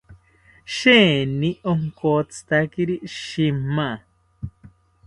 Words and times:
Sheeni 0.75 1.51
onkotzitakiri 1.71 2.95
shima 3.23 3.89